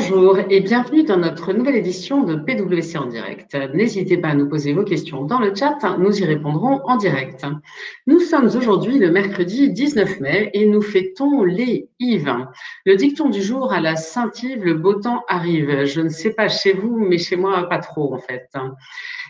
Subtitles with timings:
[0.00, 3.54] Bonjour et bienvenue dans notre nouvelle édition de PWC en direct.
[3.74, 7.44] N'hésitez pas à nous poser vos questions dans le chat, nous y répondrons en direct.
[8.06, 12.34] Nous sommes aujourd'hui le mercredi 19 mai et nous fêtons les Yves.
[12.86, 15.84] Le dicton du jour à la Saint-Yves, le beau temps arrive.
[15.84, 18.48] Je ne sais pas chez vous, mais chez moi pas trop en fait.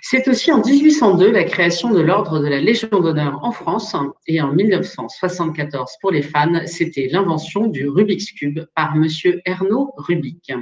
[0.03, 3.97] C'est aussi en 1802 la création de l'ordre de la Légion d'honneur en France
[4.29, 10.53] et en 1974 pour les fans, c'était l'invention du Rubik's Cube par monsieur Ernaud Rubik.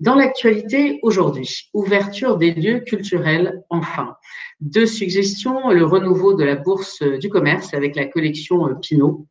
[0.00, 4.16] Dans l'actualité aujourd'hui, ouverture des lieux culturels enfin.
[4.60, 9.26] Deux suggestions, le renouveau de la bourse du commerce avec la collection Pinot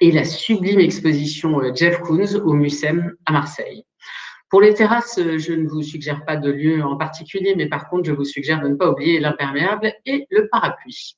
[0.00, 3.84] et la sublime exposition Jeff Koons au Mucem à Marseille.
[4.52, 8.04] Pour les terrasses, je ne vous suggère pas de lieu en particulier, mais par contre,
[8.04, 11.16] je vous suggère de ne pas oublier l'imperméable et le parapluie.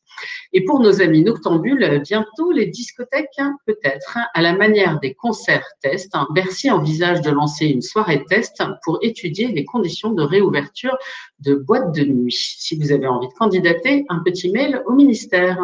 [0.52, 5.14] Et pour nos amis noctambules, bientôt les discothèques, hein, peut-être, hein, à la manière des
[5.14, 6.14] concerts tests.
[6.14, 6.28] Hein.
[6.30, 10.96] Bercy envisage de lancer une soirée test pour étudier les conditions de réouverture
[11.40, 12.54] de boîtes de nuit.
[12.56, 15.58] Si vous avez envie de candidater, un petit mail au ministère.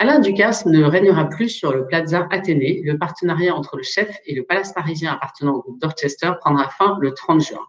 [0.00, 2.82] Alain Ducasse ne régnera plus sur le Plaza Athénée.
[2.84, 6.96] Le partenariat entre le chef et le palace parisien appartenant au groupe Dorchester prendra fin
[7.00, 7.66] le 30 juin.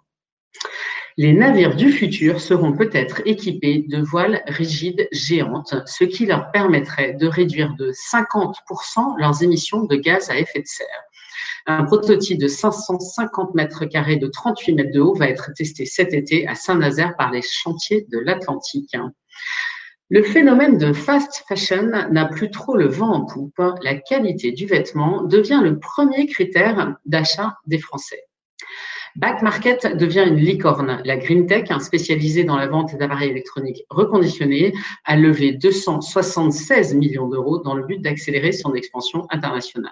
[1.17, 7.13] Les navires du futur seront peut-être équipés de voiles rigides géantes, ce qui leur permettrait
[7.13, 11.03] de réduire de 50% leurs émissions de gaz à effet de serre.
[11.65, 16.13] Un prototype de 550 mètres carrés de 38 mètres de haut va être testé cet
[16.13, 18.95] été à Saint-Nazaire par les chantiers de l'Atlantique.
[20.11, 23.61] Le phénomène de fast fashion n'a plus trop le vent en poupe.
[23.83, 28.23] La qualité du vêtement devient le premier critère d'achat des Français.
[29.15, 30.99] Back Market devient une licorne.
[31.05, 34.73] La Green Tech, spécialisée dans la vente d'appareils électroniques reconditionnés,
[35.05, 39.91] a levé 276 millions d'euros dans le but d'accélérer son expansion internationale.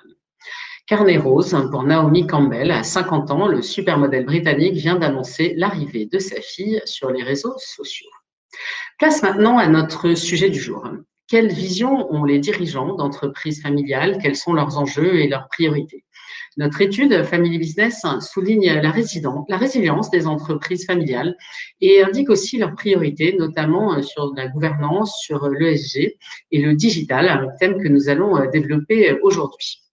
[0.88, 6.18] Carnet Rose, pour Naomi Campbell, à 50 ans, le supermodèle britannique vient d'annoncer l'arrivée de
[6.18, 8.10] sa fille sur les réseaux sociaux.
[8.98, 10.90] Place maintenant à notre sujet du jour.
[11.28, 14.18] Quelle vision ont les dirigeants d'entreprises familiales?
[14.20, 16.04] Quels sont leurs enjeux et leurs priorités?
[16.58, 21.38] Notre étude Family Business souligne la, la résilience des entreprises familiales
[21.80, 26.18] et indique aussi leurs priorités, notamment sur la gouvernance, sur l'ESG
[26.52, 29.87] et le digital, un thème que nous allons développer aujourd'hui.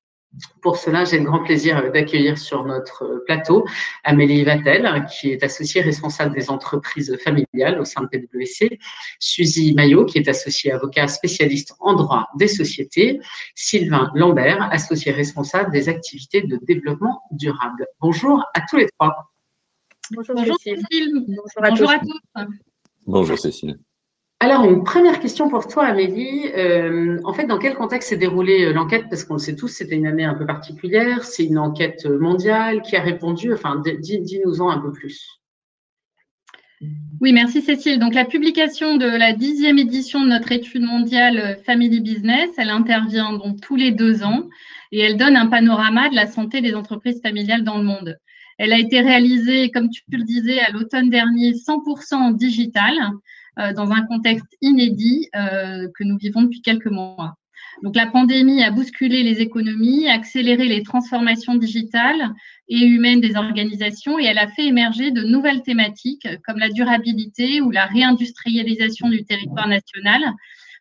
[0.63, 3.67] Pour cela, j'ai le grand plaisir d'accueillir sur notre plateau
[4.03, 8.79] Amélie Vatel, qui est associée responsable des entreprises familiales au sein de PwC,
[9.19, 13.21] Suzy Maillot, qui est associée avocat spécialiste en droit des sociétés,
[13.55, 17.87] Sylvain Lambert, associé responsable des activités de développement durable.
[18.01, 19.33] Bonjour à tous les trois.
[20.11, 21.25] Bonjour, Cécile.
[21.63, 22.47] Bonjour à tous.
[23.07, 23.79] Bonjour Cécile.
[24.45, 26.51] Alors, une première question pour toi, Amélie.
[26.55, 29.07] Euh, en fait, dans quel contexte s'est déroulée euh, l'enquête?
[29.09, 31.25] Parce qu'on le sait tous, c'était une année un peu particulière.
[31.25, 33.55] C'est une enquête mondiale qui a répondu.
[33.55, 35.41] Enfin, dis-nous-en un peu plus.
[37.23, 37.99] Oui, merci Cécile.
[37.99, 42.69] Donc, la publication de la dixième édition de notre étude mondiale euh, Family Business, elle
[42.69, 44.51] intervient donc tous les deux ans
[44.93, 48.19] et elle donne un panorama de la santé des entreprises familiales dans le monde.
[48.59, 52.93] Elle a été réalisée, comme tu le disais, à l'automne dernier, 100% en digital.
[53.61, 57.37] Euh, dans un contexte inédit euh, que nous vivons depuis quelques mois.
[57.85, 62.33] Donc la pandémie a bousculé les économies, accéléré les transformations digitales
[62.69, 67.61] et humaines des organisations et elle a fait émerger de nouvelles thématiques comme la durabilité
[67.61, 70.21] ou la réindustrialisation du territoire national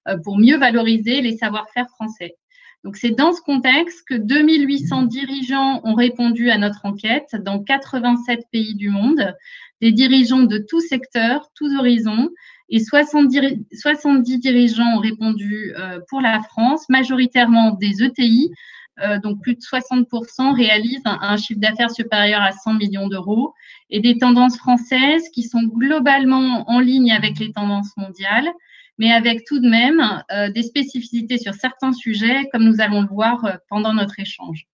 [0.07, 2.38] euh, pour mieux valoriser les savoir-faire français.
[2.84, 8.47] Donc c'est dans ce contexte que 2800 dirigeants ont répondu à notre enquête dans 87
[8.51, 9.35] pays du monde,
[9.79, 12.29] des dirigeants de tous secteurs, tous horizons,
[12.73, 18.51] et 70, 70 dirigeants ont répondu euh, pour la France, majoritairement des ETI,
[19.00, 23.53] euh, donc plus de 60% réalisent un, chiffre d'affaires supérieur à 100 millions d'euros,
[23.91, 28.49] et des tendances françaises qui sont globalement en ligne avec les tendances mondiales,
[28.97, 33.08] mais avec tout de même euh, des spécificités sur certains sujets, comme nous allons le
[33.08, 34.66] voir pendant notre échange.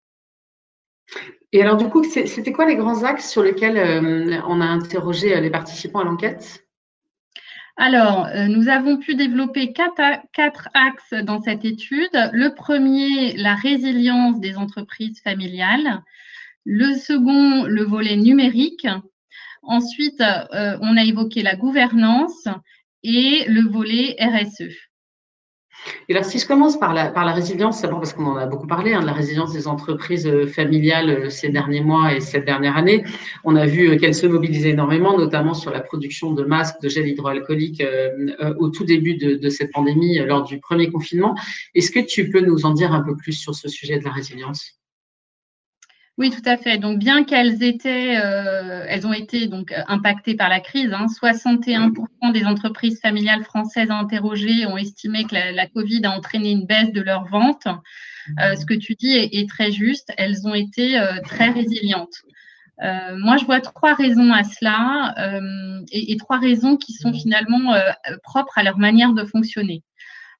[1.50, 5.50] Et alors, du coup, c'était quoi les grands axes sur lesquels on a interrogé les
[5.50, 6.67] participants à l'enquête?
[7.80, 12.10] Alors, euh, nous avons pu développer quatre, axes dans cette étude.
[12.32, 16.02] Le premier, la résilience des entreprises familiales.
[16.64, 18.88] Le second, le volet numérique.
[19.62, 22.48] Ensuite, euh, on a évoqué la gouvernance
[23.04, 24.87] et le volet RSE.
[26.08, 28.66] Et alors, si je commence par la, par la résilience, parce qu'on en a beaucoup
[28.66, 32.44] parlé, hein, de la résilience des entreprises euh, familiales euh, ces derniers mois et cette
[32.44, 33.04] dernière année,
[33.44, 36.88] on a vu euh, qu'elles se mobilisaient énormément, notamment sur la production de masques, de
[36.88, 37.82] gel hydroalcoolique
[38.58, 41.34] au tout début de, de, cette pandémie, lors du premier confinement.
[41.74, 44.10] Est-ce que tu peux nous en dire un peu plus sur ce sujet de la
[44.10, 44.77] résilience?
[46.18, 46.78] Oui, tout à fait.
[46.78, 52.30] Donc, bien qu'elles étaient, euh, elles ont été donc impactées par la crise, 61% hein,
[52.32, 57.02] des entreprises familiales françaises interrogées ont estimé que la, Covid a entraîné une baisse de
[57.02, 57.68] leurs ventes.
[58.40, 60.12] Euh, ce que tu dis est, très juste.
[60.18, 62.16] Elles ont été euh, très résilientes.
[62.80, 65.14] moi, je vois trois raisons à cela
[65.92, 67.74] et, trois raisons qui sont finalement
[68.24, 69.84] propres à leur manière de fonctionner.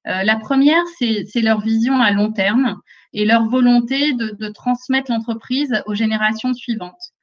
[0.05, 2.79] la première, c'est leur vision à long terme
[3.13, 7.13] et leur volonté de, transmettre l'entreprise aux générations suivantes.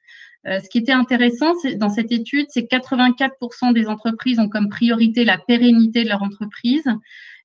[0.47, 4.69] Euh, ce qui était intéressant dans cette étude, c'est que 84% des entreprises ont comme
[4.69, 6.85] priorité la pérennité de leur entreprise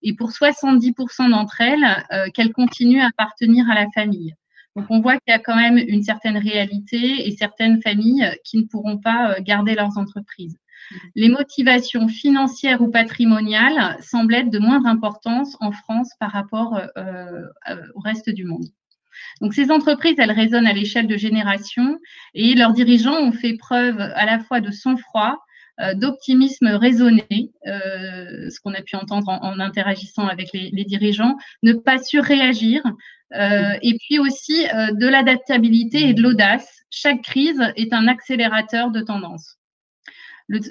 [0.03, 4.35] et pour 70% d'entre elles, euh, qu'elles continuent à appartenir à la famille.
[4.75, 8.57] Donc on voit qu'il y a quand même une certaine réalité et certaines familles qui
[8.57, 10.60] ne pourront pas euh, garder leurs entreprises
[11.15, 17.41] les motivations financières ou patrimoniales semblent être de moindre importance en France par rapport euh,
[17.69, 18.65] euh, au reste du monde.
[19.41, 21.99] Donc ces entreprises, elles résonnent à l'échelle de générations
[22.33, 25.37] et leurs dirigeants ont fait preuve à la fois de sang-froid,
[25.79, 31.97] euh, d'optimisme raisonné, ce qu'on a pu entendre en, interagissant avec les, dirigeants, ne pas
[31.97, 32.81] surréagir,
[33.33, 36.83] et puis aussi de l'adaptabilité et de l'audace.
[36.89, 39.60] Chaque crise est un accélérateur de tendance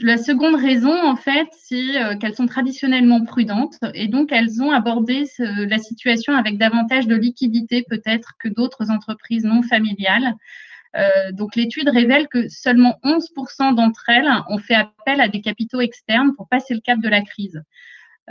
[0.02, 4.72] la seconde raison, en fait, c'est euh, qu'elles sont traditionnellement prudentes et donc elles ont
[4.72, 10.34] abordé la situation avec davantage de liquidité peut-être que d'autres entreprises non familiales.
[10.96, 15.80] Euh, donc l'étude révèle que seulement 11% d'entre elles ont fait appel à des capitaux
[15.80, 17.62] externes pour passer le cap de la crise.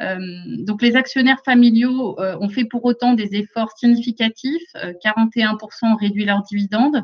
[0.01, 0.17] Euh,
[0.59, 4.73] donc les actionnaires familiaux euh, ont fait pour autant des efforts significatifs.
[5.03, 7.03] 41% euh, ont réduit leurs dividendes,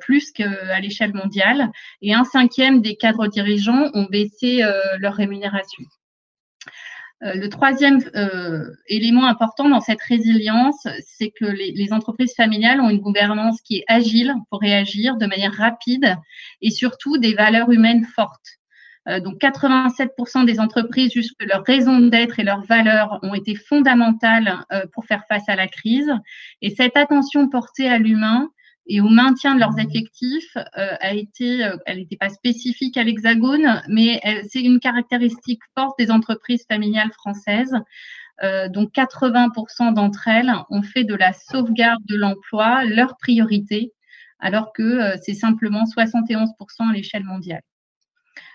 [0.00, 1.70] plus qu'à l'échelle mondiale,
[2.02, 4.60] et un cinquième des cadres dirigeants ont baissé
[4.98, 5.84] leur rémunération.
[7.20, 8.00] le troisième
[8.88, 13.84] élément important dans cette résilience, c'est que les, entreprises familiales ont une gouvernance qui est
[13.86, 16.16] agile pour réagir de manière rapide
[16.60, 18.57] et surtout des valeurs humaines fortes.
[19.08, 23.54] Euh, donc 87% des entreprises jugent que leur raison d'être et leurs valeurs ont été
[23.54, 26.12] fondamentales euh, pour faire face à la crise.
[26.62, 28.50] Et cette attention portée à l'humain
[28.86, 33.82] et au maintien de leurs effectifs euh, a été, elle n'était pas spécifique à l'Hexagone,
[33.88, 37.74] mais c'est une caractéristique forte des entreprises familiales françaises.
[38.70, 43.92] donc 80% d'entre elles ont fait de la sauvegarde de l'emploi leur priorité,
[44.38, 46.48] alors que c'est simplement 71%
[46.88, 47.62] à l'échelle mondiale.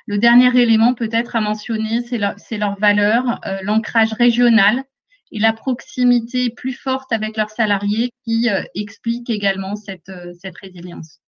[0.05, 2.17] Le dernier élément peut-être à mentionner, c'est
[2.57, 4.83] leur, valeur, euh, l'ancrage régional
[5.31, 10.57] et la proximité plus forte avec leurs salariés qui euh, expliquent également cette, euh, cette,
[10.57, 11.19] résilience.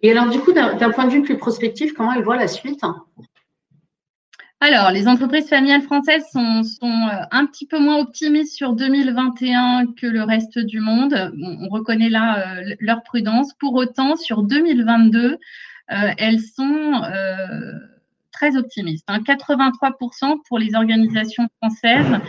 [0.00, 2.80] Et alors, du coup, d'un point de vue plus prospectif, comment elles voient la suite?
[4.60, 10.22] Alors, les entreprises familiales françaises sont, un petit peu moins optimistes sur 2021 que le
[10.22, 11.32] reste du monde.
[11.42, 13.54] On, reconnaît là leur prudence.
[13.54, 15.36] Pour autant, sur 2022, euh,
[15.88, 17.72] elles sont euh,
[18.32, 19.06] très optimistes.
[19.08, 19.90] 83%
[20.22, 20.36] hein.
[20.48, 22.20] pour les organisations françaises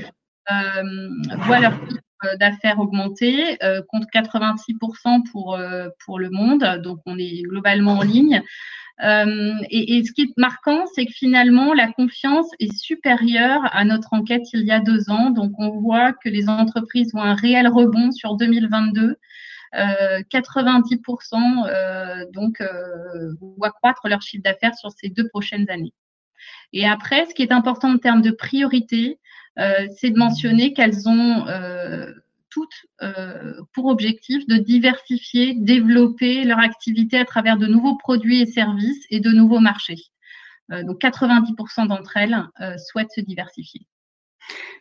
[0.51, 1.09] euh,
[1.39, 1.73] voient leur
[2.39, 3.55] d'affaires augmenter,
[3.87, 5.59] contre 86% pour,
[6.03, 6.81] pour le monde.
[6.81, 8.41] Donc, on est globalement en ligne.
[8.99, 14.41] et, ce qui est marquant, c'est que finalement, la confiance est supérieure à notre enquête
[14.53, 15.29] il y a deux ans.
[15.29, 19.17] Donc, on voit que les entreprises ont un réel rebond sur 2022
[19.75, 25.93] 90% euh, euh, donc euh, voient croître leur chiffre d'affaires sur ces deux prochaines années.
[26.73, 29.19] Et après, ce qui est important en termes de priorité,
[29.57, 31.45] c'est de mentionner qu'elles ont
[32.49, 32.85] toutes
[33.73, 39.21] pour objectif de diversifier, développer leur activité à travers de nouveaux produits et services et
[39.21, 40.03] de nouveaux marchés.
[40.69, 42.37] donc 90% d'entre elles
[42.77, 43.87] souhaitent se diversifier.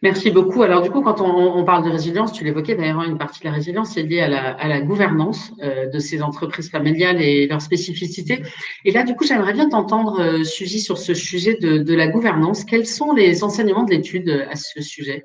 [0.05, 0.63] Merci beaucoup.
[0.63, 3.53] Alors du coup, quand on, parle de résilience, tu l'évoquais d'ailleurs, une partie de la
[3.53, 8.43] résilience est liée à la, gouvernance euh, de ces entreprises familiales et leurs spécificités.
[8.85, 12.65] Et là, du coup, j'aimerais bien t'entendre, euh, Suzy, sur ce sujet de, la gouvernance.
[12.65, 15.25] Quels sont les enseignements de l'étude euh, à ce sujet?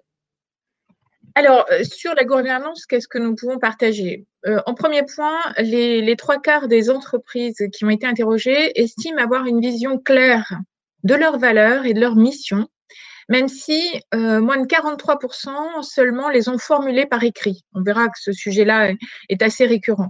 [1.36, 4.26] Alors, sur la gouvernance, qu'est-ce que nous pouvons partager?
[4.66, 9.46] En premier point, les, les, trois quarts des entreprises qui ont été interrogées estiment avoir
[9.46, 10.52] une vision claire
[11.04, 12.68] de leurs valeurs et de leur mission
[13.30, 13.80] même si
[14.14, 17.64] euh, moins de 43% seulement les ont formulés par écrit.
[17.74, 18.92] On verra que ce sujet-là
[19.30, 20.10] est assez récurrent.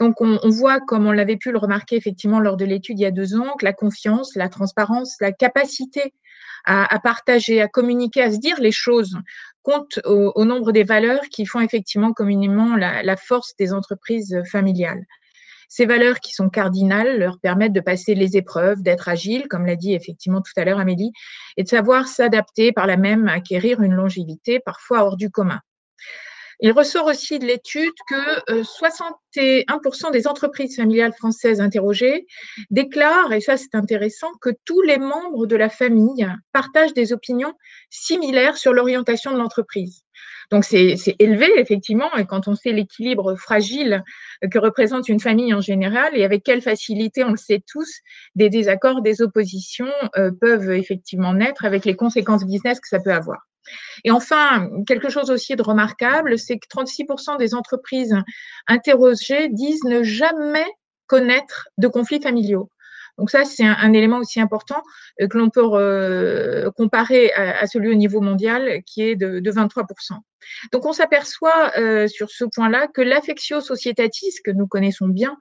[0.00, 3.06] Donc, on, voit, comme on l'avait pu le remarquer effectivement lors de l'étude il y
[3.06, 6.12] a deux ans, que la confiance, la transparence, la capacité
[6.64, 9.16] à, partager, à communiquer, à se dire les choses
[9.62, 15.04] compte au, nombre des valeurs qui font effectivement communément la force des entreprises familiales.
[15.68, 19.76] Ces valeurs qui sont cardinales leur permettent de passer les épreuves, d'être agile, comme l'a
[19.76, 21.12] dit effectivement tout à l'heure Amélie,
[21.56, 25.60] et de savoir s'adapter par la même, acquérir une longévité parfois hors du commun.
[26.60, 32.26] Il ressort aussi de l'étude que 61% des entreprises familiales françaises interrogées
[32.70, 37.52] déclarent, et ça c'est intéressant, que tous les membres de la famille partagent des opinions
[37.90, 40.02] similaires sur l'orientation de l'entreprise.
[40.50, 44.02] Donc c'est élevé, effectivement, et quand on sait l'équilibre fragile
[44.50, 48.00] que représente une famille en général, et avec quelle facilité, on le sait tous,
[48.34, 53.12] des désaccords, des oppositions euh, peuvent effectivement naître avec les conséquences business que ça peut
[53.12, 53.38] avoir.
[54.04, 58.16] Et enfin, quelque chose aussi de remarquable, c'est que 36% des entreprises
[58.66, 60.66] interrogées disent ne jamais
[61.06, 62.70] connaître de conflits familiaux.
[63.18, 64.82] Donc ça, c'est un, élément aussi important
[65.20, 69.84] euh, que l'on peut euh, comparer à, celui au niveau mondial qui est de, 23%.
[70.70, 75.36] Donc on s'aperçoit euh, sur ce point-là que l'affectio societatis, que nous connaissons bien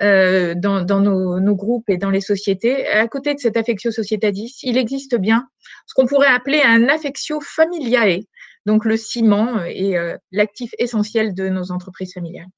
[0.00, 5.16] dans, nos, groupes et dans les sociétés, à côté de cet affectio societatis, il existe
[5.16, 5.48] bien
[5.86, 8.20] ce qu'on pourrait appeler un affectio familiae,
[8.66, 9.96] donc le ciment et
[10.32, 12.48] l'actif essentiel de nos entreprises familiales.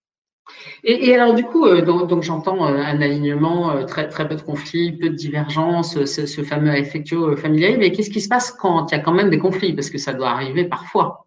[0.85, 4.43] Et, alors du coup, euh, donc, j'entends euh, un alignement, euh, très, très peu de
[4.43, 8.97] conflits, peu de divergences, ce, fameux effectuo familial, mais qu'est-ce qui se passe quand il
[8.97, 9.75] y a quand même des conflits?
[9.75, 11.27] Parce que ça doit arriver parfois.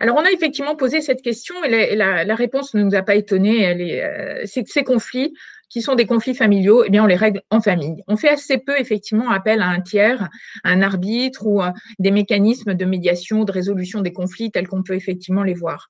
[0.00, 4.02] Alors, on a effectivement posé cette question et la, réponse ne nous a pas étonnés.
[4.44, 5.32] c'est que ces conflits,
[5.70, 8.02] qui sont des conflits familiaux, eh bien, on les règle en famille.
[8.06, 10.28] On fait assez peu, effectivement, appel à un tiers,
[10.64, 11.62] un arbitre ou
[11.98, 15.88] des mécanismes de médiation, de résolution des conflits tels qu'on peut effectivement les voir.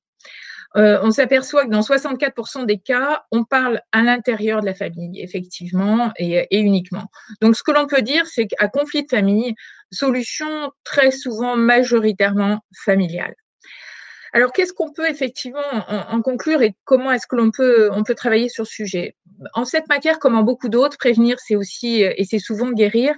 [0.77, 5.21] Euh, on s'aperçoit que dans 64% des cas, on parle à l'intérieur de la famille,
[5.21, 7.05] effectivement, et, et uniquement.
[7.41, 9.55] Donc, ce que l'on peut dire, c'est qu'à conflit de famille,
[9.91, 13.35] solution très souvent majoritairement familiale.
[14.33, 18.15] Alors, qu'est-ce qu'on peut effectivement en, conclure et comment est-ce que l'on peut, on peut
[18.15, 19.17] travailler sur ce sujet?
[19.55, 23.15] En cette matière, comme en beaucoup d'autres, prévenir, c'est aussi et c'est souvent guérir.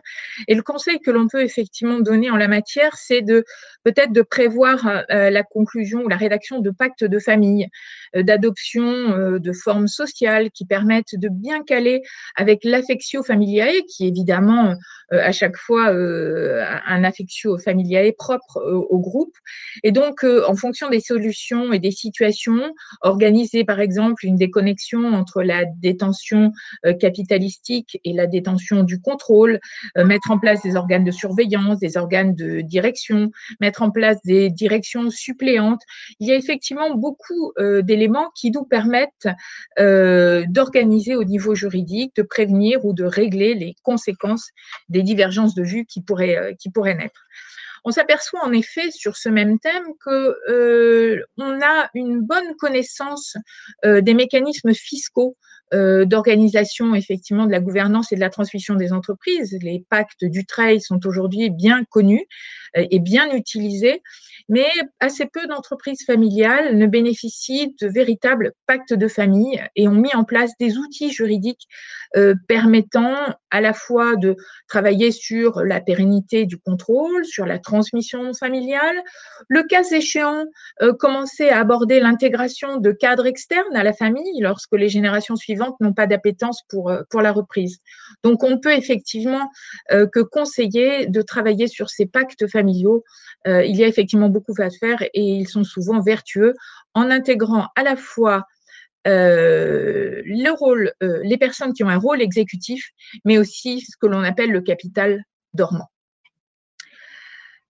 [0.48, 3.44] Et le conseil que l'on peut effectivement donner en la matière, c'est de
[3.84, 7.68] peut-être de prévoir euh, la conclusion ou la rédaction de pactes de famille,
[8.16, 12.02] euh, d'adoption euh, de formes sociales qui permettent de bien caler
[12.34, 14.74] avec l'affectio familiae, qui évidemment
[15.10, 19.34] à chaque fois un affectio familiae propre au groupe.
[19.82, 25.42] Et donc, en fonction des solutions et des situations, organiser par exemple une déconnexion entre
[25.42, 26.52] la détention
[26.86, 29.60] euh, capitalistique et la détention du contrôle,
[29.98, 33.30] euh, mettre en place des organes de surveillance, des organes de direction,
[33.60, 35.82] mettre en place des directions suppléantes.
[36.20, 39.28] Il y a effectivement beaucoup euh, d'éléments qui nous permettent
[39.76, 44.50] d'organiser au niveau juridique, de prévenir ou de régler les conséquences
[44.88, 47.24] des divergences de vues qui pourraient, qui pourraient naître.
[47.84, 53.36] On s'aperçoit en effet sur ce même thème que euh, on a une bonne connaissance
[53.84, 55.36] euh, des mécanismes fiscaux
[55.74, 59.58] euh, d'organisation effectivement de la gouvernance et de la transmission des entreprises.
[59.60, 62.26] Les pactes du trail sont aujourd'hui bien connus
[62.76, 64.02] et bien utilisés
[64.48, 64.66] mais
[65.00, 70.24] assez peu d'entreprises familiales ne bénéficient de véritables pactes de famille et ont mis en
[70.24, 71.66] place des outils juridiques
[72.16, 73.16] euh, permettant
[73.50, 74.36] à la fois de
[74.68, 79.02] travailler sur la pérennité du contrôle, sur la transmission familiale,
[79.48, 80.44] le cas échéant,
[80.82, 85.63] euh, commencer à aborder l'intégration de cadres externes à la famille lorsque les générations suivantes
[85.80, 87.78] n'ont pas d'appétence pour, euh, pour la reprise.
[88.22, 89.50] Donc, on peut effectivement
[89.90, 93.04] que conseiller de travailler sur ces pactes familiaux.
[93.46, 96.54] il y a effectivement beaucoup à faire et ils sont souvent vertueux
[96.94, 98.44] en intégrant à la fois
[99.06, 102.90] euh, le rôle, euh, les personnes qui ont un rôle exécutif,
[103.24, 105.90] mais aussi ce que l'on appelle le capital dormant.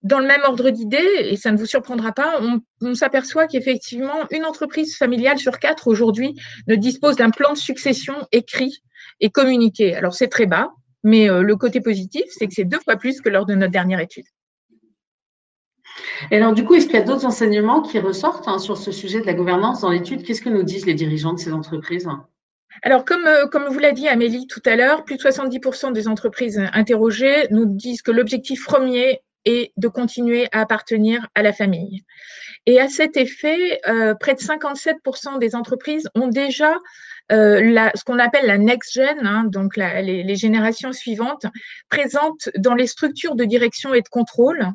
[0.05, 2.39] Dans le même ordre d'idées, et ça ne vous surprendra pas,
[2.83, 6.35] on, s'aperçoit qu'effectivement, une entreprise familiale sur quatre aujourd'hui
[6.69, 8.83] ne dispose d'un plan de succession écrit
[9.21, 9.95] et communiqué.
[9.95, 13.23] Alors c'est très bas, mais euh, le côté positif, c'est que c'est deux fois plus
[13.23, 14.27] que lors de notre dernière étude.
[16.31, 18.93] Et alors, du coup, est-ce qu'il y a d'autres enseignements qui ressortent hein, sur ce
[18.93, 20.23] sujet de la gouvernance dans l'étude?
[20.23, 22.09] Qu'est-ce que nous disent les dirigeants de ces entreprises?
[22.83, 26.09] Alors, comme, euh, comme vous l'a dit Amélie tout à l'heure, plus de 70% des
[26.09, 32.05] entreprises interrogées nous disent que l'objectif premier est de continuer à appartenir à la famille.
[32.67, 36.75] Et à cet effet, euh, près de 57% des entreprises ont déjà
[37.33, 41.47] euh, ce qu'on appelle la next gen, hein, donc les, générations suivantes,
[41.89, 44.67] présentes dans les structures de direction et de contrôle.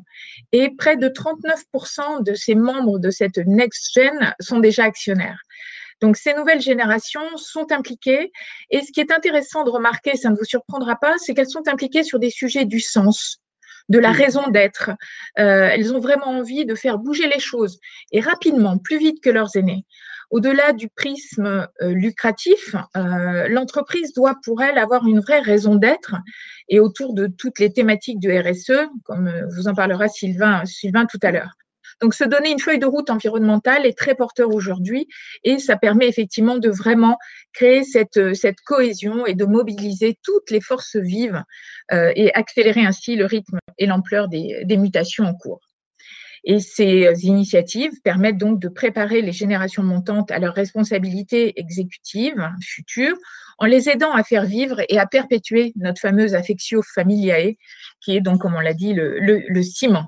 [0.52, 5.42] Et près de 39% de ces membres de cette next gen sont déjà actionnaires.
[6.02, 8.32] Donc, ces nouvelles générations sont impliquées.
[8.70, 11.68] Et ce qui est intéressant de remarquer, ça ne vous surprendra pas, c'est qu'elles sont
[11.68, 13.42] impliquées sur des sujets du sens,
[13.90, 14.92] de la raison d'être.
[15.40, 17.80] Euh, elles ont vraiment envie de faire bouger les choses
[18.12, 19.86] et rapidement, plus vite que leurs aînés.
[20.30, 26.16] Au-delà du prisme euh, lucratif, euh, l'entreprise doit pour elle avoir une vraie raison d'être
[26.70, 31.20] et autour de toutes les thématiques du RSE, comme vous en parlera Sylvain, Sylvain tout
[31.24, 31.56] à l'heure.
[32.02, 35.08] Donc, se donner une feuille de route environnementale est très porteur aujourd'hui
[35.44, 37.18] et ça permet effectivement de vraiment
[37.54, 41.44] créer cette, cette cohésion et de mobiliser toutes les forces vives
[41.92, 45.62] euh, et accélérer ainsi le rythme et l'ampleur des, des mutations en cours.
[46.44, 53.18] Et ces initiatives permettent donc de préparer les générations montantes à leurs responsabilités exécutives futures
[53.58, 57.58] en les aidant à faire vivre et à perpétuer notre fameuse affectio familiae,
[58.00, 60.06] qui est donc, comme on l'a dit, le, le, ciment.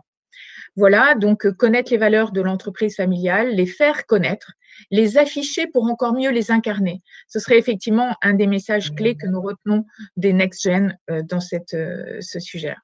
[0.75, 4.53] Voilà, donc connaître les valeurs de l'entreprise familiale, les faire connaître,
[4.89, 7.01] les afficher pour encore mieux les incarner.
[7.27, 9.85] Ce serait effectivement un des messages clés que nous retenons
[10.15, 11.39] des Next Gen euh, dans
[11.73, 12.77] euh, ce sujet-là.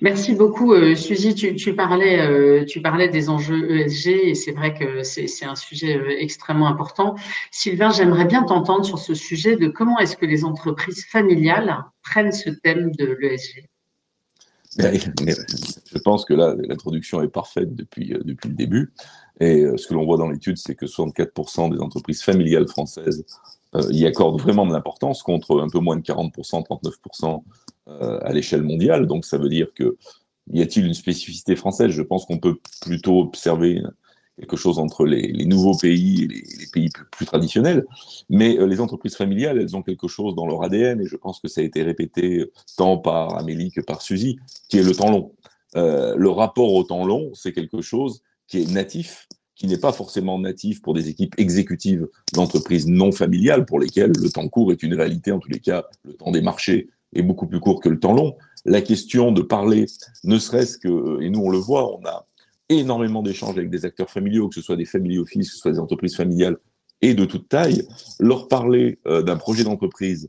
[0.00, 1.34] Merci beaucoup, euh, Suzy.
[1.34, 5.96] Tu, parlais, euh, tu parlais des enjeux ESG et c'est vrai que c'est un sujet
[5.96, 7.16] euh, extrêmement important.
[7.50, 12.32] Sylvain, j'aimerais bien t'entendre sur ce sujet de comment est-ce que les entreprises familiales prennent
[12.32, 13.68] ce thème de l'ESG.
[14.78, 18.92] Je pense que là, l'introduction est parfaite depuis, depuis le début.
[19.40, 23.24] Et ce que l'on voit dans l'étude, c'est que 64% des entreprises familiales françaises
[23.90, 27.42] y accordent vraiment de l'importance, contre un peu moins de 40%, 39%
[27.88, 29.06] euh, à l'échelle mondiale.
[29.06, 29.96] Donc ça veut dire que
[30.50, 31.90] y a-t-il une spécificité française?
[31.90, 33.82] Je pense qu'on peut plutôt observer
[34.38, 37.84] quelque chose entre les, nouveaux pays et les, pays plus, traditionnels.
[38.28, 41.40] Mais euh, les entreprises familiales, elles ont quelque chose dans leur ADN, et je pense
[41.40, 45.10] que ça a été répété tant par Amélie que par Suzy, qui est le temps
[45.10, 45.32] long.
[45.76, 49.92] Euh, le rapport au temps long, c'est quelque chose qui est natif, qui n'est pas
[49.92, 54.82] forcément natif pour des équipes exécutives d'entreprises non familiales, pour lesquelles le temps court est
[54.82, 57.88] une réalité, en tous les cas, le temps des marchés est beaucoup plus court que
[57.88, 58.36] le temps long.
[58.64, 59.86] La question de parler,
[60.24, 62.26] ne serait-ce que, et nous on le voit, on a
[62.68, 65.72] énormément d'échanges avec des acteurs familiaux, que ce soit des family office, que ce soit
[65.72, 66.56] des entreprises familiales
[67.00, 67.86] et de toute taille.
[68.18, 70.28] Leur parler euh, d'un projet d'entreprise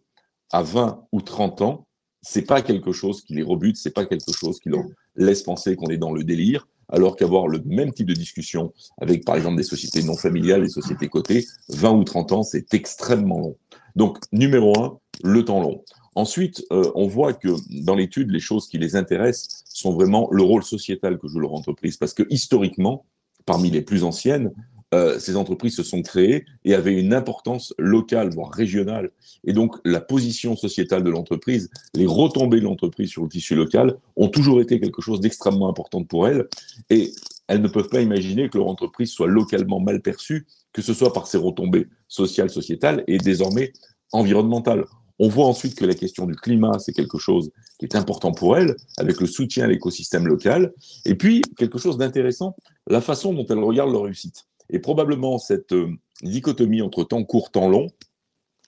[0.51, 1.87] à 20 ou 30 ans,
[2.21, 4.83] c'est pas quelque chose qui les rebute, c'est pas quelque chose qui leur
[5.15, 9.23] laisse penser qu'on est dans le délire, alors qu'avoir le même type de discussion avec,
[9.23, 13.39] par exemple, des sociétés non familiales, des sociétés cotées, 20 ou 30 ans, c'est extrêmement
[13.39, 13.57] long.
[13.95, 15.83] Donc, numéro un, le temps long.
[16.15, 17.49] Ensuite, euh, on voit que
[17.83, 21.53] dans l'étude, les choses qui les intéressent sont vraiment le rôle sociétal que joue leur
[21.53, 21.97] entreprise.
[21.97, 23.05] Parce que historiquement,
[23.45, 24.51] parmi les plus anciennes,
[24.93, 29.11] euh, ces entreprises se sont créées et avaient une importance locale, voire régionale.
[29.43, 33.97] Et donc, la position sociétale de l'entreprise, les retombées de l'entreprise sur le tissu local
[34.15, 36.47] ont toujours été quelque chose d'extrêmement important pour elles.
[36.89, 37.11] Et
[37.47, 41.13] elles ne peuvent pas imaginer que leur entreprise soit localement mal perçue, que ce soit
[41.13, 43.73] par ses retombées sociales, sociétales et désormais
[44.11, 44.85] environnementales.
[45.19, 48.57] On voit ensuite que la question du climat, c'est quelque chose qui est important pour
[48.57, 50.73] elle, avec le soutien à l'écosystème local.
[51.05, 52.55] Et puis, quelque chose d'intéressant,
[52.87, 54.45] la façon dont elle regarde leur réussite.
[54.69, 55.91] Et probablement cette euh,
[56.23, 57.87] dichotomie entre temps court, temps long,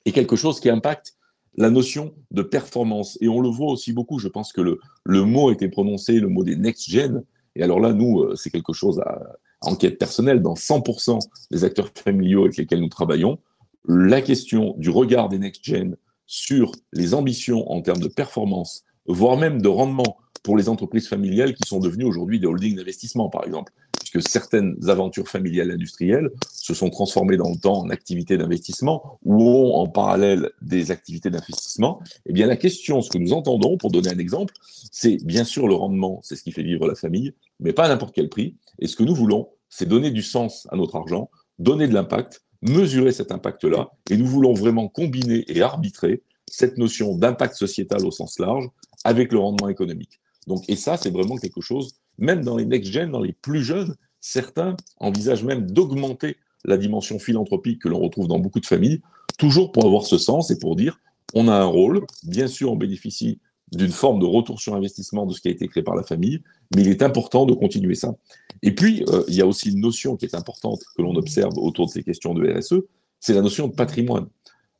[0.05, 1.13] est quelque chose qui impacte
[1.55, 3.17] la notion de performance.
[3.21, 6.19] Et on le voit aussi beaucoup, je pense que le, le mot a été prononcé,
[6.19, 7.23] le mot des next-gen.
[7.55, 11.19] Et alors là, nous, euh, c'est quelque chose à, enquête personnelle dans 100%
[11.51, 13.39] des acteurs familiaux avec lesquels nous travaillons.
[13.87, 15.95] La question du regard des next-gen
[16.31, 21.53] sur les ambitions en termes de performance, voire même de rendement pour les entreprises familiales
[21.53, 26.73] qui sont devenues aujourd'hui des holdings d'investissement, par exemple, puisque certaines aventures familiales industrielles se
[26.73, 32.01] sont transformées dans le temps en activités d'investissement ou ont en parallèle des activités d'investissement.
[32.25, 34.53] Eh bien, la question, ce que nous entendons, pour donner un exemple,
[34.89, 37.87] c'est bien sûr le rendement, c'est ce qui fait vivre la famille, mais pas à
[37.89, 38.55] n'importe quel prix.
[38.79, 42.41] Et ce que nous voulons, c'est donner du sens à notre argent, donner de l'impact,
[42.61, 48.11] mesurer cet impact-là, et nous voulons vraiment combiner et arbitrer cette notion d'impact sociétal au
[48.11, 48.69] sens large
[49.03, 50.19] avec le rendement économique.
[50.47, 53.95] Donc, et ça, c'est vraiment quelque chose, même dans les next-gen, dans les plus jeunes,
[54.19, 59.01] certains envisagent même d'augmenter la dimension philanthropique que l'on retrouve dans beaucoup de familles,
[59.37, 60.99] toujours pour avoir ce sens et pour dire
[61.33, 63.39] on a un rôle, bien sûr on bénéficie
[63.71, 66.41] d'une forme de retour sur investissement de ce qui a été créé par la famille,
[66.75, 68.15] mais il est important de continuer ça.
[68.61, 71.57] Et puis, euh, il y a aussi une notion qui est importante que l'on observe
[71.57, 72.81] autour de ces questions de RSE,
[73.19, 74.27] c'est la notion de patrimoine.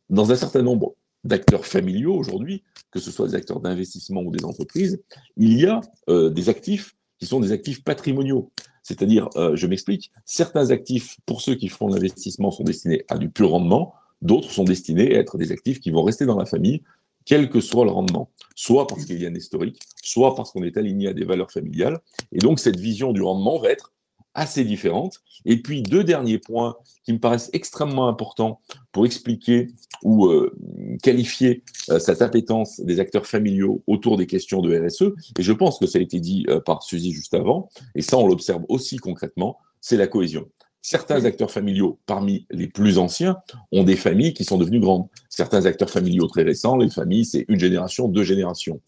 [0.09, 4.43] Dans un certain nombre d'acteurs familiaux aujourd'hui, que ce soit des acteurs d'investissement ou des
[4.43, 5.01] entreprises,
[5.37, 8.51] il y a euh, des actifs qui sont des actifs patrimoniaux.
[8.83, 13.29] C'est-à-dire, euh, je m'explique, certains actifs, pour ceux qui font l'investissement, sont destinés à du
[13.29, 16.81] pur rendement, d'autres sont destinés à être des actifs qui vont rester dans la famille,
[17.25, 20.63] quel que soit le rendement, soit parce qu'il y a un historique, soit parce qu'on
[20.63, 21.99] est aligné à des valeurs familiales.
[22.31, 23.91] Et donc, cette vision du rendement va être
[24.33, 25.21] assez différentes.
[25.45, 29.67] Et puis, deux derniers points qui me paraissent extrêmement importants pour expliquer
[30.03, 30.55] ou euh,
[31.03, 35.13] qualifier euh, cette appétence des acteurs familiaux autour des questions de RSE.
[35.37, 38.17] Et je pense que ça a été dit euh, par Suzy juste avant, et ça,
[38.17, 40.47] on l'observe aussi concrètement, c'est la cohésion.
[40.81, 43.37] Certains acteurs familiaux, parmi les plus anciens,
[43.71, 45.07] ont des familles qui sont devenues grandes.
[45.29, 48.81] Certains acteurs familiaux très récents, les familles, c'est une génération, deux générations.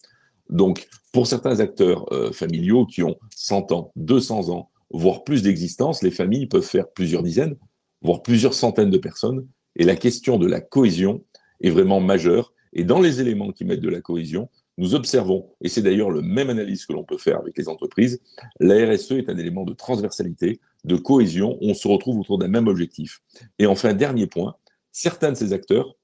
[0.50, 6.10] Donc, pour certains acteurs familiaux qui ont 100 ans, 200 ans, voire plus d'existence, les
[6.10, 7.56] familles peuvent faire plusieurs dizaines,
[8.02, 9.46] voire plusieurs centaines de personnes.
[9.76, 11.24] Et la question de la cohésion
[11.62, 12.52] est vraiment majeure.
[12.72, 16.20] Et dans les éléments qui mettent de la cohésion, nous observons, et c'est d'ailleurs le
[16.20, 18.20] même analyse que l'on peut faire avec les entreprises,
[18.58, 22.68] la RSE est un élément de transversalité, de cohésion, on se retrouve autour d'un même
[22.68, 23.22] objectif.
[23.58, 24.56] Et enfin, dernier point,
[24.92, 25.96] certains de ces acteurs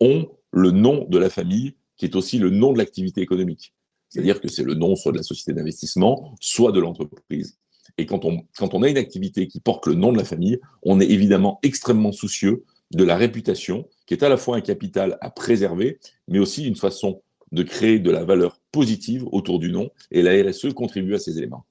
[0.00, 3.74] ont le nom de la famille qui est aussi le nom de l'activité économique.
[4.08, 7.58] C'est-à-dire que c'est le nom soit de la société d'investissement, soit de l'entreprise.
[7.98, 10.58] Et quand on, quand on a une activité qui porte le nom de la famille,
[10.82, 15.18] on est évidemment extrêmement soucieux de la réputation, qui est à la fois un capital
[15.20, 19.90] à préserver, mais aussi une façon de créer de la valeur positive autour du nom.
[20.10, 21.64] Et la RSE contribue à ces éléments.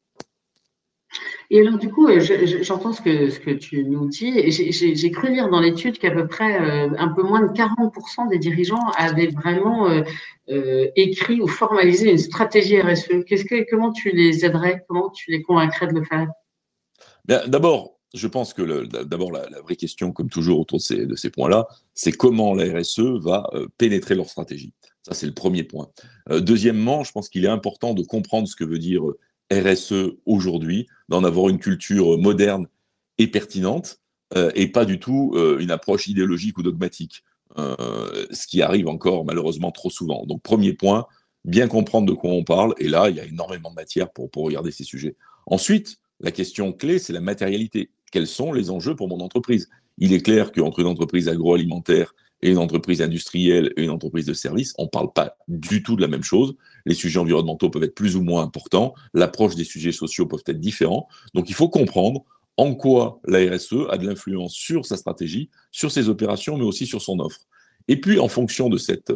[1.51, 2.07] Et alors, du coup,
[2.61, 4.51] j'entends ce que, ce que tu nous dis.
[4.51, 8.39] J'ai cru lire dans l'étude qu'à peu près euh, un peu moins de 40% des
[8.39, 10.01] dirigeants avaient vraiment euh,
[10.49, 13.23] euh, écrit ou formalisé une stratégie RSE.
[13.25, 14.83] Que, comment tu les aiderais?
[14.87, 16.27] Comment tu les convaincrais de le faire?
[17.25, 22.11] D'abord, je pense que d'abord, la, vraie question, comme toujours autour de ces points-là, c'est
[22.11, 24.73] comment la RSE va pénétrer leur stratégie.
[25.03, 25.89] Ça, c'est le premier point.
[26.29, 29.01] deuxièmement, je pense qu'il est important de comprendre ce que veut dire
[29.51, 32.67] RSE aujourd'hui, d'en avoir une culture moderne
[33.17, 33.99] et pertinente,
[34.35, 37.23] euh, et pas du tout euh, une approche idéologique ou dogmatique,
[37.57, 40.25] euh, ce qui arrive encore malheureusement trop souvent.
[40.25, 41.05] Donc premier point,
[41.45, 44.29] bien comprendre de quoi on parle, et là, il y a énormément de matière pour,
[44.31, 45.15] pour regarder ces sujets.
[45.45, 47.91] Ensuite, la question clé, c'est la matérialité.
[48.11, 49.69] Quels sont les enjeux pour mon entreprise?
[49.97, 54.33] Il est clair qu'entre une entreprise agroalimentaire et une entreprise industrielle et une entreprise de
[54.33, 56.55] service, on ne parle pas du tout de la même chose.
[56.85, 60.59] Les sujets environnementaux peuvent être plus ou moins importants, l'approche des sujets sociaux peuvent être
[60.59, 61.07] différents.
[61.33, 62.23] Donc il faut comprendre
[62.57, 66.85] en quoi la RSE a de l'influence sur sa stratégie, sur ses opérations, mais aussi
[66.85, 67.41] sur son offre.
[67.87, 69.13] Et puis, en fonction de cette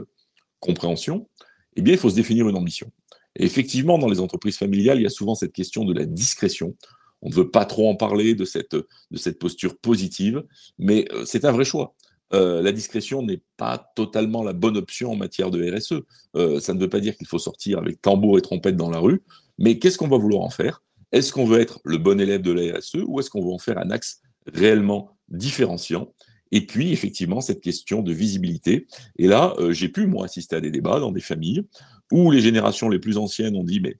[0.60, 1.28] compréhension,
[1.76, 2.92] eh bien, il faut se définir une ambition.
[3.36, 6.76] Et effectivement, dans les entreprises familiales, il y a souvent cette question de la discrétion.
[7.22, 10.44] On ne veut pas trop en parler de cette, de cette posture positive,
[10.78, 11.96] mais euh, c'est un vrai choix.
[12.34, 16.02] Euh, la discrétion n'est pas totalement la bonne option en matière de RSE.
[16.36, 19.00] Euh, ça ne veut pas dire qu'il faut sortir avec tambour et trompette dans la
[19.00, 19.22] rue,
[19.58, 20.84] mais qu'est-ce qu'on va vouloir en faire?
[21.12, 23.58] Est-ce qu'on veut être le bon élève de la RSE ou est-ce qu'on veut en
[23.58, 26.14] faire un axe réellement différenciant?
[26.52, 28.88] Et puis, effectivement, cette question de visibilité.
[29.18, 31.64] Et là, euh, j'ai pu, moi, assister à des débats dans des familles
[32.12, 33.98] où les générations les plus anciennes ont dit, mais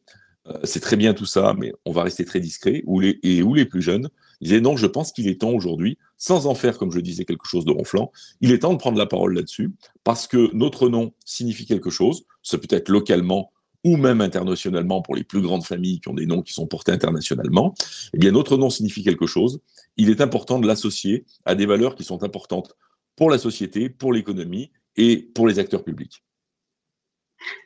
[0.64, 2.84] c'est très bien tout ça, mais on va rester très discret,
[3.24, 4.10] et où les plus jeunes
[4.42, 7.46] disaient, non, je pense qu'il est temps aujourd'hui sans en faire, comme je disais, quelque
[7.46, 9.72] chose de ronflant, il est temps de prendre la parole là-dessus,
[10.04, 13.52] parce que notre nom signifie quelque chose, ça peut être localement
[13.86, 16.92] ou même internationalement pour les plus grandes familles qui ont des noms qui sont portés
[16.92, 17.74] internationalement,
[18.14, 19.62] eh bien notre nom signifie quelque chose.
[19.96, 22.76] Il est important de l'associer à des valeurs qui sont importantes
[23.16, 26.24] pour la société, pour l'économie et pour les acteurs publics.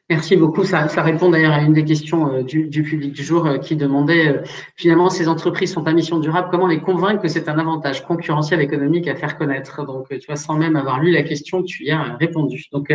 [0.10, 0.66] Merci beaucoup.
[0.66, 4.28] Ça, répond d'ailleurs à une des questions euh, du, public du jour euh, qui demandait
[4.28, 4.42] euh,
[4.76, 8.60] finalement ces entreprises sont à mission durable, comment les convaincre que c'est un avantage concurrentiel
[8.62, 9.86] économique à faire connaître?
[9.86, 12.66] Donc, tu vois, sans même avoir lu la question, tu y as répondu.
[12.74, 12.94] Donc,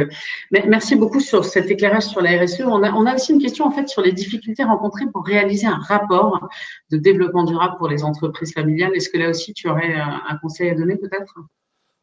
[0.50, 2.60] merci beaucoup sur cet éclairage sur la RSE.
[2.60, 5.66] On a, on a aussi une question en fait sur les difficultés rencontrées pour réaliser
[5.66, 6.48] un rapport
[6.90, 8.92] de développement durable pour les entreprises familiales.
[8.94, 11.34] Est-ce que là aussi tu aurais un conseil à donner peut-être?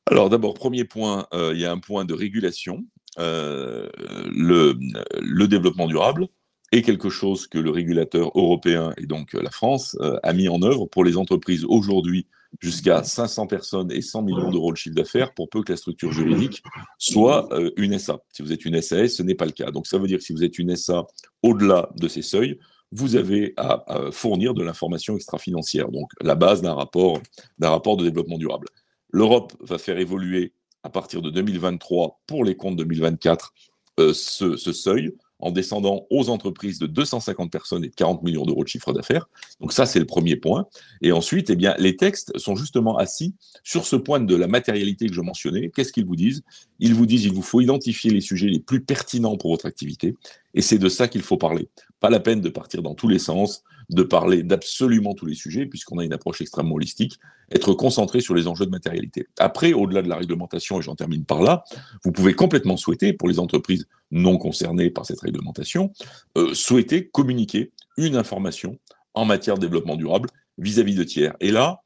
[0.07, 2.83] Alors d'abord, premier point, il y a un point de régulation
[3.19, 3.89] euh,
[4.31, 6.27] le, développement durable
[6.71, 10.61] est quelque chose que le régulateur européen et donc la France euh, a mis en
[10.61, 12.27] œuvre pour les entreprises aujourd'hui
[12.59, 16.11] jusqu'à 500 personnes et 100 millions d'euros de chiffre d'affaires pour peu que la structure
[16.11, 16.63] juridique
[16.97, 18.19] soit euh, une SA.
[18.33, 19.71] Si vous êtes une SAS, ce n'est pas le cas.
[19.71, 21.05] Donc ça veut dire que si vous êtes une SA
[21.43, 22.59] au-delà de ces seuils,
[22.91, 27.19] vous avez à, à fournir de l'information extra-financière, donc la base d'un rapport,
[27.59, 28.67] d'un rapport de développement durable.
[29.11, 30.53] L'Europe va faire évoluer
[30.85, 33.53] à partir de 2023 pour les comptes 2024
[33.99, 38.63] euh, ce, seuil en descendant aux entreprises de 250 personnes et de 40 millions d'euros
[38.63, 39.27] de chiffre d'affaires.
[39.59, 40.67] Donc ça, c'est le premier point.
[41.01, 45.07] Et ensuite, eh bien, les textes sont justement assis sur ce point de la matérialité
[45.07, 45.71] que je mentionnais.
[45.75, 46.43] Qu'est-ce qu'ils vous disent?
[46.79, 50.15] Ils vous disent il vous faut identifier les sujets les plus pertinents pour votre activité.
[50.53, 51.67] Et c'est de ça qu'il faut parler.
[51.99, 55.65] Pas la peine de partir dans tous les sens, de parler d'absolument tous les sujets,
[55.65, 57.19] puisqu'on a une approche extrêmement holistique,
[57.51, 59.27] être concentré sur les enjeux de matérialité.
[59.39, 61.63] Après, au-delà de la réglementation, et j'en termine par là,
[62.03, 65.91] vous pouvez complètement souhaiter, pour les entreprises non concernées par cette réglementation,
[66.37, 68.79] euh, souhaiter communiquer une information
[69.13, 71.35] en matière de développement durable vis-à-vis de tiers.
[71.39, 71.81] Et là,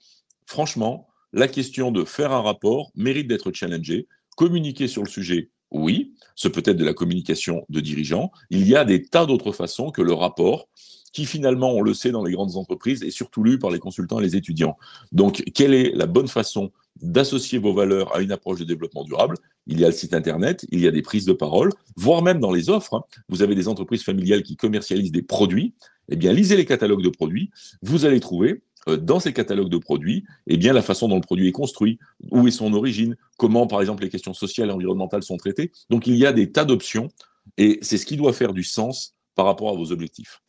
[0.45, 4.08] franchement, la question de faire un rapport mérite d'être challengée.
[4.36, 8.32] Communiquer sur le sujet Oui, ce peut être de la communication de dirigeants.
[8.49, 10.67] Il y a des tas d'autres façons que le rapport
[11.12, 14.19] qui finalement, on le sait dans les grandes entreprises, est surtout lu par les consultants
[14.19, 14.77] et les étudiants.
[15.12, 19.36] Donc, quelle est la bonne façon d'associer vos valeurs à une approche de développement durable?
[19.67, 22.39] Il y a le site Internet, il y a des prises de parole, voire même
[22.39, 22.95] dans les offres.
[22.95, 23.03] Hein.
[23.27, 25.73] vous avez des entreprises familiales qui commercialisent des produits.
[26.12, 27.51] Eh bien, lisez les catalogues de produits.
[27.82, 31.48] Vous allez trouver dans ces catalogues de produits, eh bien, la façon dont le produit
[31.48, 32.00] est construit,
[32.32, 35.72] où est son origine, comment, par exemple, les questions sociales et environnementales sont traitées.
[35.89, 37.10] Donc, il y a des tas d'options
[37.58, 40.42] et c'est ce qui doit faire du sens par rapport à vos objectifs.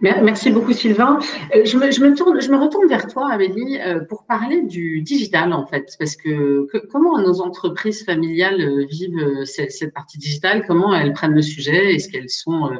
[0.00, 1.18] Merci beaucoup Sylvain.
[1.54, 6.16] Euh, je me, retourne vers toi Amélie euh, pour parler du digital en fait, parce
[6.16, 11.94] que, comment nos entreprises familiales euh, vivent cette, partie digitale, comment elles prennent le sujet,
[11.94, 12.70] est-ce qu'elles sont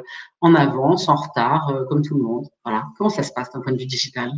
[0.41, 2.47] en avance, en retard, comme tout le monde?
[2.63, 4.31] Voilà, comment ça se passe d'un point de vue digital?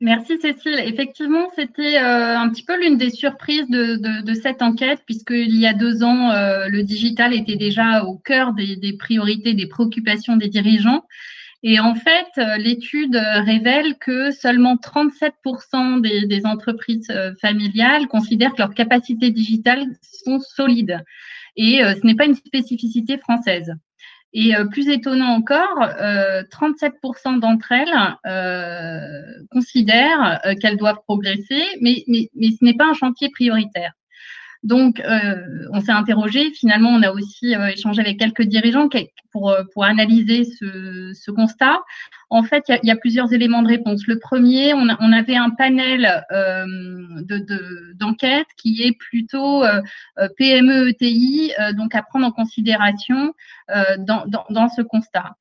[0.00, 0.78] Merci Cécile.
[0.84, 5.72] Effectivement, c'était euh, un petit peu l'une des surprises de, cette enquête, puisqu'il y a
[5.72, 11.04] deux ans, euh, le digital était déjà au cœur des, priorités, des préoccupations des dirigeants.
[11.62, 18.58] Et en fait, euh, l'étude révèle que seulement 37% des, des entreprises familiales considèrent que
[18.58, 21.02] leurs capacités digitales sont solides.
[21.56, 23.72] Et ce n'est pas une spécificité française.
[24.38, 27.88] Et euh, plus étonnant encore, 37% euh, d'entre elles
[28.26, 33.92] euh, considèrent qu'elles doivent progresser, mais, ce n'est pas un chantier prioritaire.
[34.62, 35.36] Donc, euh,
[35.72, 36.50] on s'est interrogé.
[36.50, 38.88] Finalement, on a aussi euh, échangé avec quelques dirigeants
[39.32, 41.82] pour, euh, pour analyser ce, ce constat.
[42.30, 44.06] En fait, il y, a plusieurs éléments de réponse.
[44.08, 46.24] Le premier, on, avait un panel
[48.00, 49.62] d'enquête de, qui est plutôt
[50.36, 53.32] PME, ETI, donc à prendre en considération
[53.68, 55.36] dans, dans, ce constat.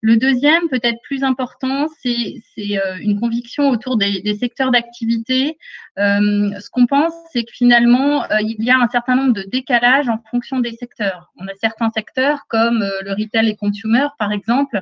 [0.00, 5.58] Le deuxième, peut-être plus important, c'est euh, une conviction autour des, secteurs d'activité.
[5.98, 9.42] Euh, ce qu'on pense, c'est que finalement, euh, il y a un certain nombre de
[9.42, 11.32] décalages en fonction des secteurs.
[11.38, 14.80] On a certains secteurs comme le retail et consumer, par exemple,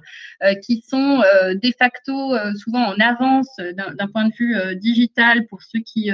[0.64, 6.10] qui sont de facto souvent en avance d'un point de vue digital pour ceux qui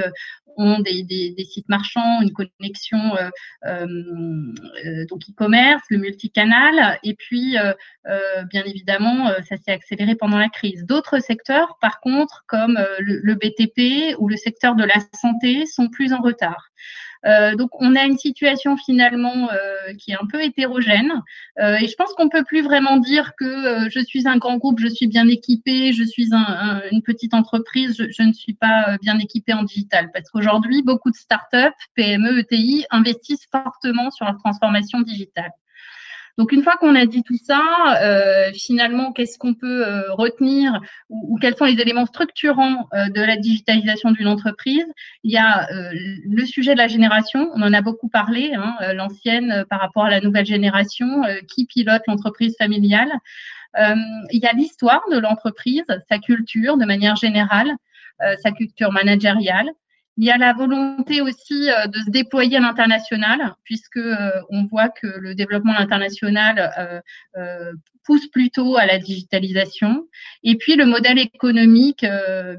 [0.57, 3.29] ont des, sites marchands, une connexion euh,
[3.65, 3.87] euh,
[4.85, 7.55] euh, donc e-commerce, le multicanal, et puis
[8.49, 10.85] bien évidemment ça s'est accéléré pendant la crise.
[10.85, 15.89] D'autres secteurs, par contre, comme le, le, BTP ou le secteur de la santé, sont
[15.89, 16.69] plus en retard.
[17.25, 21.11] Euh, donc, on a une situation finalement euh, qui est un peu hétérogène.
[21.59, 24.79] Euh, et je pense qu'on peut plus vraiment dire que je suis un grand groupe,
[24.79, 26.29] je suis bien équipé, je suis
[26.91, 30.09] une petite entreprise, je, ne suis pas bien équipé en digital.
[30.13, 35.51] Parce qu'aujourd'hui, beaucoup de startups, PME, ETI investissent fortement sur la transformation digitale.
[36.37, 37.61] Donc une fois qu'on a dit tout ça,
[38.01, 43.21] euh, finalement, qu'est-ce qu'on peut euh, retenir ou, quels sont les éléments structurants euh, de
[43.21, 44.85] la digitalisation d'une entreprise?
[45.23, 49.65] Il y a le sujet de la génération, on en a beaucoup parlé, hein, l'ancienne
[49.69, 53.11] par rapport à la nouvelle génération, qui pilote l'entreprise familiale.
[53.77, 57.71] il y a l'histoire de l'entreprise, sa culture de manière générale,
[58.41, 59.69] sa culture managériale.
[60.17, 64.65] Il y a la volonté aussi euh, de se déployer à l'international, puisque euh, on
[64.65, 67.01] voit que le développement international
[67.37, 67.73] euh,
[68.03, 70.07] pousse plutôt à la digitalisation.
[70.43, 72.05] Et puis le modèle économique,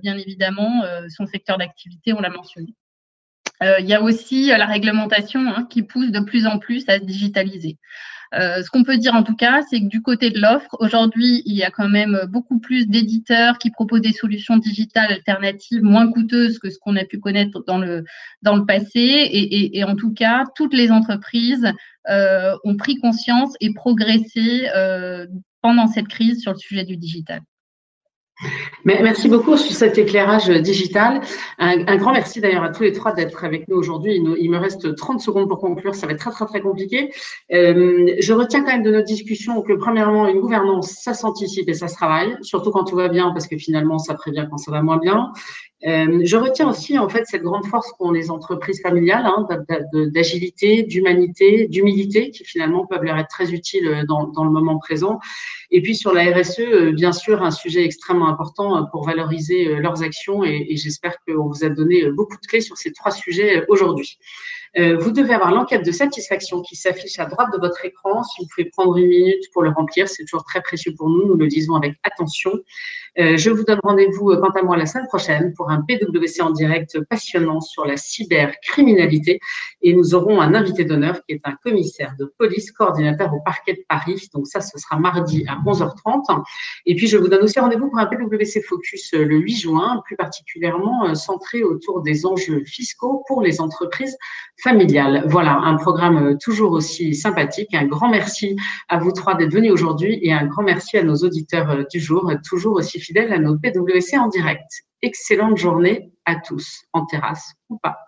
[0.02, 0.82] bien évidemment,
[1.14, 2.74] son secteur d'activité, on l'a mentionné.
[3.62, 7.04] Il y a aussi la réglementation hein, qui pousse de plus en plus à se
[7.04, 7.78] digitaliser.
[8.34, 11.42] Euh, ce qu'on peut dire en tout cas, c'est que du côté de l'offre, aujourd'hui,
[11.46, 16.10] il y a quand même beaucoup plus d'éditeurs qui proposent des solutions digitales alternatives moins
[16.10, 18.04] coûteuses que ce qu'on a pu connaître dans le,
[18.42, 19.28] dans le passé.
[19.32, 21.70] Et, en tout cas, toutes les entreprises
[22.08, 25.26] euh, ont pris conscience et progressé euh,
[25.62, 27.40] pendant cette crise sur le sujet du digital.
[28.84, 31.20] Merci beaucoup sur cet éclairage digital.
[31.58, 34.20] Un, grand merci d'ailleurs à tous les trois d'être avec nous aujourd'hui.
[34.38, 37.12] Il, me reste 30 secondes pour conclure, ça va être très très très compliqué.
[37.52, 41.74] Euh, je retiens quand même de notre discussion que premièrement, une gouvernance, ça s'anticipe et
[41.74, 44.70] ça se travaille, surtout quand tout va bien, parce que finalement, ça prévient quand ça
[44.70, 45.32] va moins bien.
[45.86, 49.46] Euh, je retiens aussi en fait cette grande force qu'ont les entreprises familiales hein,
[49.92, 55.18] d'agilité, d'humanité, d'humilité qui finalement peuvent leur être très utiles dans, dans, le moment présent.
[55.70, 59.76] Et puis sur la RSE, euh, bien sûr, un sujet extrêmement important euh, pour valoriser
[59.76, 63.64] leurs actions et j'espère qu'on vous a donné beaucoup de clés sur ces trois sujets
[63.68, 64.18] aujourd'hui.
[64.76, 68.24] Euh, vous devez avoir l'enquête de satisfaction qui s'affiche à droite de votre écran.
[68.24, 71.26] Si vous pouvez prendre une minute pour le remplir, c'est toujours très précieux pour nous.
[71.26, 72.50] Nous le disons avec attention.
[73.20, 76.42] Euh, je vous donne rendez-vous, euh, quant à moi, la semaine prochaine pour un PWC
[76.42, 79.38] en direct passionnant sur la cybercriminalité.
[79.82, 83.74] Et nous aurons un invité d'honneur qui est un commissaire de police, coordinateur au parquet
[83.74, 84.28] de Paris.
[84.34, 86.42] Donc ça, ce sera mardi à 11h30.
[86.86, 90.16] Et puis, je vous donne aussi rendez-vous pour un PWC Focus le 8 juin, plus
[90.16, 94.16] particulièrement centré autour des enjeux fiscaux pour les entreprises
[95.26, 97.74] voilà, un programme euh, toujours aussi sympathique.
[97.74, 98.56] Un grand merci
[98.88, 102.00] à vous trois d'être venus aujourd'hui et un grand merci à nos auditeurs euh, du
[102.00, 104.64] jour, euh, toujours aussi fidèles à nos PWC en direct.
[105.02, 107.98] Excellente journée à tous, en terrasse ou pas.